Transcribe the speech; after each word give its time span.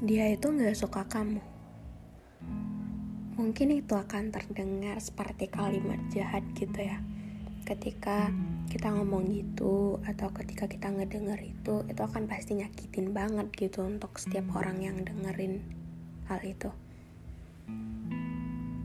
Dia 0.00 0.32
itu 0.32 0.48
gak 0.48 0.76
suka 0.76 1.04
kamu. 1.04 1.44
Mungkin 3.36 3.68
itu 3.72 3.92
akan 3.96 4.32
terdengar 4.32 4.96
seperti 5.00 5.48
kalimat 5.52 6.00
jahat 6.08 6.44
gitu 6.56 6.76
ya. 6.76 7.00
Ketika 7.68 8.32
kita 8.70 8.86
ngomong 8.94 9.34
gitu 9.34 9.98
atau 10.06 10.30
ketika 10.30 10.70
kita 10.70 10.94
ngedenger 10.94 11.42
itu 11.42 11.82
itu 11.90 12.00
akan 12.06 12.30
pasti 12.30 12.54
nyakitin 12.54 13.10
banget 13.10 13.50
gitu 13.58 13.82
untuk 13.82 14.14
setiap 14.14 14.46
orang 14.54 14.78
yang 14.78 15.02
dengerin 15.02 15.58
hal 16.30 16.38
itu 16.46 16.70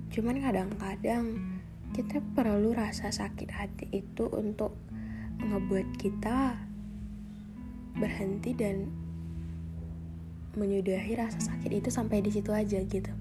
cuman 0.10 0.42
kadang-kadang 0.42 1.38
kita 1.94 2.18
perlu 2.34 2.74
rasa 2.74 3.14
sakit 3.14 3.54
hati 3.54 3.86
itu 3.94 4.26
untuk 4.26 4.74
ngebuat 5.38 6.02
kita 6.02 6.58
berhenti 8.02 8.58
dan 8.58 8.90
menyudahi 10.56 11.14
rasa 11.20 11.40
sakit 11.40 11.72
itu 11.72 11.90
sampai 11.92 12.24
di 12.24 12.32
situ 12.32 12.52
aja 12.52 12.80
gitu. 12.82 13.12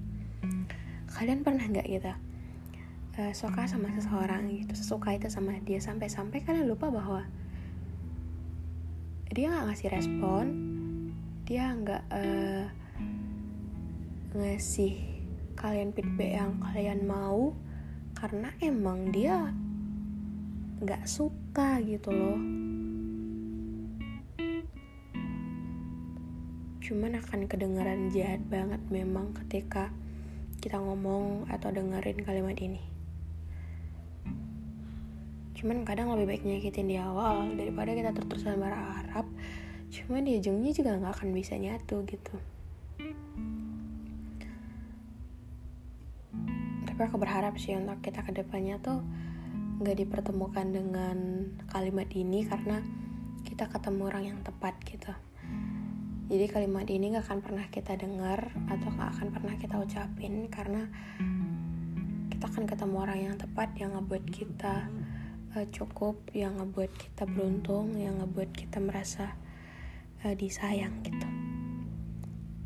Kalian 1.15 1.43
pernah 1.43 1.63
nggak 1.67 1.87
gitu? 1.87 2.13
Uh, 3.15 3.31
suka 3.31 3.63
sama 3.63 3.87
seseorang 3.95 4.51
gitu 4.51 4.75
sesuka 4.75 5.15
itu 5.15 5.31
sama 5.31 5.55
dia 5.63 5.79
sampai-sampai 5.79 6.43
kalian 6.43 6.67
lupa 6.67 6.91
bahwa 6.91 7.23
dia 9.31 9.47
nggak 9.47 9.71
ngasih 9.71 9.87
respon 9.87 10.45
dia 11.47 11.71
nggak 11.71 12.03
uh, 12.11 12.67
ngasih 14.35 14.99
kalian 15.55 15.95
feedback 15.95 16.43
yang 16.43 16.59
kalian 16.59 17.07
mau 17.07 17.55
karena 18.19 18.51
emang 18.59 19.15
dia 19.15 19.55
nggak 20.83 21.07
suka 21.07 21.79
gitu 21.87 22.11
loh 22.11 22.64
cuman 26.85 27.17
akan 27.17 27.49
kedengaran 27.49 28.13
jahat 28.13 28.45
banget 28.45 28.77
memang 28.93 29.33
ketika 29.33 29.89
kita 30.61 30.77
ngomong 30.77 31.49
atau 31.49 31.73
dengerin 31.73 32.21
kalimat 32.21 32.53
ini. 32.61 32.77
Cuman 35.57 35.81
kadang 35.81 36.13
lebih 36.13 36.29
baik 36.29 36.43
nyakitin 36.45 36.85
di 36.85 37.01
awal 37.01 37.57
daripada 37.57 37.89
kita 37.89 38.13
terus-terusan 38.13 38.61
berharap 38.61 39.25
cuman 39.89 40.29
di 40.29 40.37
ujungnya 40.37 40.77
juga 40.77 40.93
nggak 41.01 41.13
akan 41.17 41.29
bisa 41.33 41.57
nyatu 41.57 42.05
gitu. 42.05 42.37
Tapi 46.85 47.01
aku 47.01 47.17
berharap 47.17 47.57
sih 47.57 47.73
untuk 47.73 47.97
kita 48.05 48.21
ke 48.21 48.29
depannya 48.29 48.77
tuh 48.77 49.01
nggak 49.81 50.05
dipertemukan 50.05 50.69
dengan 50.69 51.49
kalimat 51.65 52.05
ini 52.13 52.45
karena 52.45 52.77
kita 53.41 53.73
ketemu 53.73 54.01
orang 54.05 54.23
yang 54.29 54.39
tepat 54.45 54.77
gitu 54.85 55.09
jadi 56.25 56.45
kalimat 56.49 56.89
ini 56.89 57.13
gak 57.13 57.29
akan 57.29 57.39
pernah 57.45 57.65
kita 57.69 57.93
dengar 58.01 58.49
atau 58.65 58.89
gak 58.97 59.09
akan 59.13 59.27
pernah 59.29 59.55
kita 59.61 59.77
ucapin 59.77 60.49
karena 60.49 60.89
kita 62.33 62.49
akan 62.49 62.65
ketemu 62.65 62.95
orang 62.97 63.19
yang 63.29 63.35
tepat 63.37 63.69
yang 63.77 63.93
ngebuat 63.93 64.25
kita 64.33 64.89
uh, 65.53 65.65
cukup 65.69 66.17
yang 66.33 66.57
ngebuat 66.57 66.91
kita 66.97 67.23
beruntung 67.29 67.93
yang 67.93 68.17
ngebuat 68.21 68.49
kita 68.57 68.81
merasa 68.81 69.37
uh, 70.25 70.33
disayang 70.33 70.97
gitu. 71.05 71.27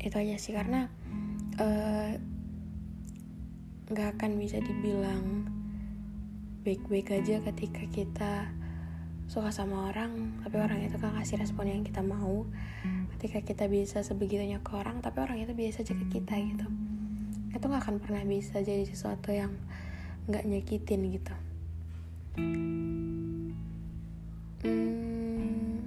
Itu 0.00 0.16
aja 0.16 0.36
sih 0.40 0.56
karena 0.56 0.88
uh, 1.60 2.16
nggak 3.90 4.08
akan 4.16 4.40
bisa 4.40 4.56
dibilang 4.62 5.44
baik-baik 6.64 7.12
aja 7.12 7.44
ketika 7.52 7.82
kita 7.92 8.32
suka 9.30 9.54
sama 9.54 9.86
orang 9.94 10.42
tapi 10.42 10.58
orang 10.58 10.82
itu 10.82 10.98
kan 10.98 11.14
kasih 11.14 11.38
respon 11.38 11.70
yang 11.70 11.86
kita 11.86 12.02
mau. 12.02 12.50
Ketika 13.14 13.46
kita 13.46 13.70
bisa 13.70 14.02
sebegitunya 14.02 14.58
ke 14.58 14.74
orang 14.74 14.98
tapi 14.98 15.22
orang 15.22 15.38
itu 15.38 15.54
biasa 15.54 15.86
aja 15.86 15.94
ke 15.94 16.06
kita 16.10 16.34
gitu. 16.34 16.66
Itu 17.54 17.64
nggak 17.70 17.86
akan 17.86 18.02
pernah 18.02 18.26
bisa 18.26 18.58
jadi 18.58 18.82
sesuatu 18.82 19.30
yang 19.30 19.54
nggak 20.26 20.42
nyakitin 20.50 21.14
gitu. 21.14 21.34
Hmm, 24.66 25.80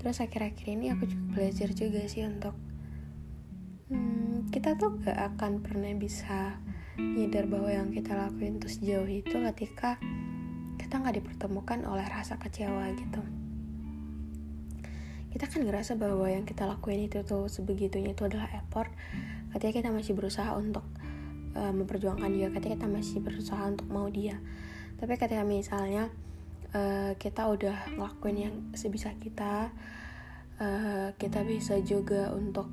terus 0.00 0.22
akhir-akhir 0.22 0.66
ini 0.70 0.94
aku 0.96 1.10
juga 1.10 1.24
belajar 1.34 1.68
juga 1.76 2.00
sih 2.08 2.22
untuk 2.24 2.54
hmm, 3.92 4.48
kita 4.54 4.78
tuh 4.78 4.96
gak 5.02 5.34
akan 5.34 5.60
pernah 5.60 5.90
bisa 5.98 6.56
nyadar 6.94 7.50
bahwa 7.50 7.68
yang 7.74 7.90
kita 7.90 8.14
lakuin 8.14 8.62
terus 8.62 8.78
jauh 8.78 9.10
itu 9.10 9.34
ketika 9.34 9.98
kita 10.86 11.02
nggak 11.02 11.18
dipertemukan 11.18 11.82
oleh 11.82 12.06
rasa 12.06 12.38
kecewa 12.38 12.86
gitu. 12.94 13.18
Kita 15.34 15.50
kan 15.50 15.66
ngerasa 15.66 15.98
bahwa 15.98 16.30
yang 16.30 16.46
kita 16.46 16.62
lakuin 16.62 17.10
itu 17.10 17.26
tuh 17.26 17.50
sebegitunya 17.50 18.14
itu 18.14 18.22
adalah 18.22 18.46
effort. 18.54 18.94
Ketika 19.50 19.82
kita 19.82 19.90
masih 19.90 20.14
berusaha 20.14 20.54
untuk 20.54 20.86
uh, 21.58 21.74
memperjuangkan 21.74 22.30
dia 22.30 22.54
ketika 22.54 22.78
kita 22.78 22.86
masih 22.86 23.18
berusaha 23.18 23.58
untuk 23.66 23.90
mau 23.90 24.06
dia. 24.06 24.38
Tapi 25.02 25.18
ketika 25.18 25.42
misalnya 25.42 26.06
uh, 26.70 27.18
kita 27.18 27.50
udah 27.50 27.98
ngelakuin 27.98 28.38
yang 28.38 28.54
sebisa 28.78 29.10
kita 29.18 29.74
uh, 30.62 31.10
kita 31.18 31.42
bisa 31.42 31.82
juga 31.82 32.30
untuk 32.30 32.70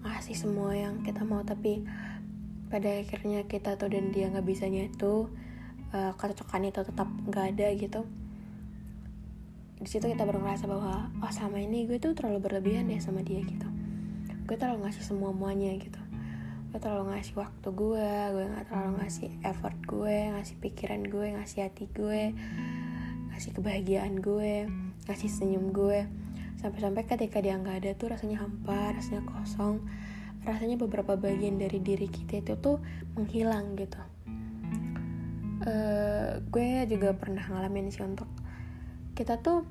ngasih 0.00 0.32
semua 0.32 0.72
yang 0.72 1.04
kita 1.04 1.28
mau. 1.28 1.44
Tapi 1.44 1.84
pada 2.72 2.88
akhirnya 2.88 3.44
kita 3.44 3.76
tuh 3.76 3.92
dan 3.92 4.16
dia 4.16 4.32
nggak 4.32 4.48
bisa 4.48 4.64
nyatu 4.64 5.28
uh, 5.94 6.12
kecocokan 6.18 6.66
itu 6.66 6.82
tetap 6.82 7.08
nggak 7.30 7.44
ada 7.54 7.68
gitu. 7.78 8.02
Di 9.78 9.88
situ 9.88 10.10
kita 10.10 10.26
baru 10.26 10.42
ngerasa 10.42 10.66
bahwa 10.66 11.08
oh 11.22 11.30
selama 11.30 11.62
ini 11.62 11.86
gue 11.86 12.02
tuh 12.02 12.12
terlalu 12.18 12.42
berlebihan 12.42 12.90
deh 12.90 12.98
sama 12.98 13.22
dia 13.22 13.40
gitu. 13.40 13.68
Gue 14.44 14.56
terlalu 14.58 14.90
ngasih 14.90 15.04
semua 15.06 15.30
muanya 15.30 15.70
gitu. 15.78 16.00
Gue 16.74 16.78
terlalu 16.82 17.14
ngasih 17.14 17.34
waktu 17.38 17.68
gue 17.70 18.08
gue 18.34 18.44
nggak 18.50 18.64
terlalu 18.66 18.92
ngasih 18.98 19.30
effort 19.46 19.78
gue 19.86 20.16
ngasih 20.34 20.56
pikiran 20.58 21.00
gue 21.06 21.26
ngasih 21.38 21.58
hati 21.62 21.86
gue 21.94 22.34
ngasih 23.30 23.50
kebahagiaan 23.54 24.18
gue 24.18 24.66
ngasih 25.06 25.30
senyum 25.30 25.70
gue. 25.70 26.10
Sampai-sampai 26.58 27.04
ketika 27.04 27.44
dia 27.44 27.60
nggak 27.60 27.84
ada 27.84 27.90
tuh 27.94 28.10
rasanya 28.10 28.42
hampa 28.42 28.96
rasanya 28.96 29.22
kosong. 29.30 29.84
Rasanya 30.44 30.76
beberapa 30.76 31.16
bagian 31.16 31.56
dari 31.56 31.80
diri 31.80 32.04
kita 32.04 32.44
itu 32.44 32.52
tuh 32.60 32.76
menghilang 33.16 33.80
gitu 33.80 33.96
uh, 35.64 36.40
gue 36.44 36.68
juga 36.88 37.16
pernah 37.16 37.44
ngalamin 37.48 37.88
sih 37.88 38.04
untuk 38.04 38.28
kita 39.16 39.40
tuh 39.40 39.64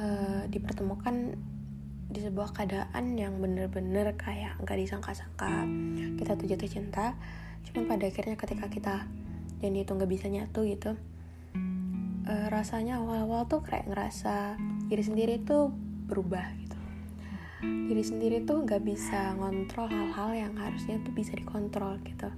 uh, 0.00 0.42
dipertemukan 0.48 1.36
di 2.14 2.20
sebuah 2.22 2.54
keadaan 2.54 3.18
yang 3.18 3.42
bener-bener 3.42 4.14
kayak 4.14 4.54
nggak 4.62 4.78
disangka-sangka. 4.78 5.66
Kita 6.14 6.38
tuh 6.38 6.46
jatuh 6.46 6.70
cinta 6.70 7.18
cuman 7.64 7.88
pada 7.88 8.04
akhirnya 8.06 8.36
ketika 8.36 8.66
kita 8.68 8.96
dan 9.58 9.72
itu 9.72 9.90
nggak 9.96 10.10
bisa 10.12 10.28
nyatu 10.28 10.68
gitu 10.68 10.92
uh, 12.28 12.46
rasanya 12.52 13.00
awal-awal 13.00 13.48
tuh 13.48 13.64
kayak 13.64 13.88
ngerasa 13.88 14.60
diri 14.86 15.00
sendiri 15.00 15.34
tuh 15.40 15.72
berubah 16.04 16.44
gitu. 16.60 16.78
Diri 17.64 18.04
sendiri 18.04 18.44
tuh 18.44 18.60
nggak 18.68 18.84
bisa 18.84 19.32
ngontrol 19.40 19.88
hal-hal 19.88 20.30
yang 20.36 20.54
harusnya 20.60 21.00
tuh 21.00 21.16
bisa 21.16 21.32
dikontrol 21.32 21.96
gitu 22.04 22.28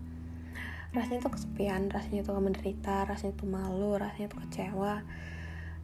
rasanya 0.97 1.29
tuh 1.29 1.37
kesepian 1.37 1.93
rasanya 1.93 2.25
tuh 2.25 2.41
menderita 2.41 3.05
rasanya 3.05 3.37
tuh 3.37 3.45
malu 3.45 4.01
rasanya 4.01 4.33
tuh 4.33 4.41
kecewa. 4.49 5.05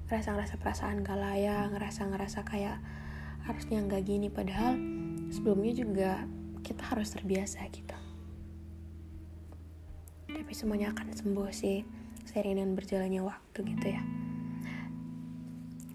Ngerasa 0.08 0.28
ngerasa 0.32 0.54
perasaan 0.56 1.04
gak 1.04 1.20
layak 1.20 1.68
ngerasa 1.76 2.00
ngerasa 2.08 2.40
kayak 2.48 2.80
harusnya 3.44 3.84
nggak 3.84 4.02
gini. 4.08 4.32
Padahal 4.32 4.80
sebelumnya 5.28 5.72
juga 5.76 6.12
kita 6.64 6.96
harus 6.96 7.12
terbiasa 7.12 7.60
gitu. 7.68 7.96
Tapi 10.32 10.52
semuanya 10.56 10.96
akan 10.96 11.12
sembuh 11.12 11.52
sih 11.52 11.84
sering 12.24 12.56
dengan 12.56 12.72
berjalannya 12.72 13.20
waktu 13.20 13.58
gitu 13.68 13.86
ya. 13.92 14.02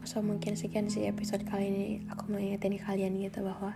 So 0.07 0.23
mungkin 0.23 0.55
sekian 0.55 0.87
sih 0.87 1.03
episode 1.09 1.43
kali 1.43 1.67
ini 1.67 1.85
aku 2.07 2.31
mau 2.31 2.39
ingetin 2.39 2.79
kalian 2.79 3.17
gitu 3.19 3.43
bahwa 3.43 3.75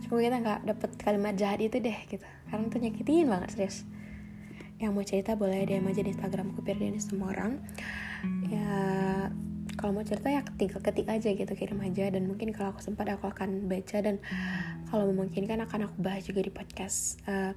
semoga 0.00 0.24
kita 0.24 0.38
nggak 0.40 0.60
dapet 0.72 0.90
kalimat 0.96 1.34
jahat 1.34 1.60
itu 1.60 1.82
deh 1.82 1.98
gitu. 2.06 2.24
Karena 2.48 2.64
itu 2.70 2.76
nyakitin 2.80 3.26
banget 3.26 3.50
serius 3.52 3.84
yang 4.76 4.92
mau 4.92 5.04
cerita 5.04 5.32
boleh 5.36 5.64
DM 5.64 5.88
aja 5.88 6.04
di 6.04 6.12
Instagramku 6.12 6.60
di 6.60 7.00
semua 7.00 7.32
orang. 7.32 7.60
Ya 8.48 8.70
kalau 9.76 9.92
mau 9.92 10.04
cerita 10.04 10.32
ya 10.32 10.40
ketik 10.40 10.80
ketik 10.80 11.06
aja 11.08 11.28
gitu 11.32 11.52
kirim 11.56 11.80
aja. 11.80 12.08
Dan 12.12 12.28
mungkin 12.28 12.52
kalau 12.52 12.76
aku 12.76 12.84
sempat 12.84 13.08
aku 13.08 13.28
akan 13.28 13.68
baca. 13.68 14.04
Dan 14.04 14.20
kalau 14.92 15.08
memungkinkan 15.12 15.64
akan 15.64 15.88
aku 15.88 15.96
bahas 16.00 16.28
juga 16.28 16.44
di 16.44 16.52
podcast 16.52 17.20
uh, 17.28 17.56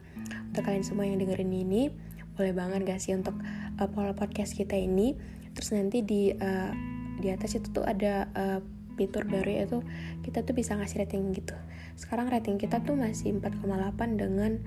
untuk 0.51 0.63
kalian 0.63 0.83
semua 0.83 1.07
yang 1.07 1.19
dengerin 1.19 1.51
ini. 1.51 1.91
Boleh 2.39 2.55
banget 2.55 2.87
gak 2.87 3.03
sih 3.03 3.11
untuk 3.11 3.35
uh, 3.79 3.87
pola 3.91 4.15
podcast 4.15 4.55
kita 4.55 4.79
ini? 4.79 5.15
Terus 5.51 5.75
nanti 5.75 5.99
di 5.99 6.31
uh, 6.31 6.71
di 7.19 7.27
atas 7.27 7.59
itu 7.59 7.67
tuh 7.75 7.83
ada 7.83 8.31
uh, 8.31 8.63
fitur 8.99 9.23
baru 9.23 9.47
yaitu 9.47 9.79
kita 10.27 10.43
tuh 10.43 10.51
bisa 10.51 10.75
ngasih 10.75 11.07
rating 11.07 11.31
gitu. 11.31 11.55
Sekarang 11.95 12.27
rating 12.27 12.59
kita 12.59 12.83
tuh 12.83 12.99
masih 12.99 13.31
4,8 13.39 14.19
dengan 14.19 14.59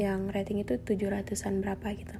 yang 0.00 0.32
rating 0.32 0.64
itu 0.64 0.80
700an 0.80 1.60
berapa 1.60 1.92
gitu. 1.92 2.16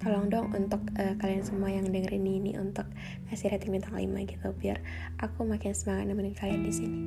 Tolong 0.00 0.28
dong 0.28 0.52
untuk 0.52 0.80
uh, 0.96 1.16
kalian 1.16 1.44
semua 1.44 1.72
yang 1.72 1.88
dengerin 1.88 2.24
ini 2.24 2.52
untuk 2.60 2.84
ngasih 3.28 3.52
rating 3.52 3.72
bintang 3.72 3.96
5 3.96 4.04
gitu 4.28 4.48
biar 4.56 4.80
aku 5.20 5.48
makin 5.48 5.72
semangat 5.72 6.12
nemenin 6.12 6.36
kalian 6.36 6.60
di 6.64 6.72
sini. 6.72 7.00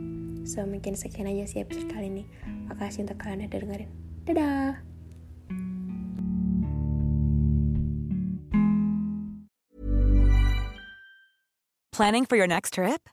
So 0.49 0.65
mungkin 0.65 0.97
sekian 0.97 1.29
aja 1.29 1.45
sih 1.45 1.61
episode 1.61 1.89
kali 1.93 2.09
ini. 2.09 2.23
Makasih 2.69 3.05
untuk 3.05 3.21
kalian 3.21 3.45
udah 3.45 3.61
dengerin. 3.61 3.91
Dadah! 4.25 4.93
Planning 11.93 12.25
for 12.25 12.35
your 12.35 12.49
next 12.49 12.73
trip? 12.73 13.12